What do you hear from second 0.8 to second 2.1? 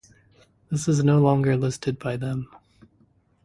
is no longer listed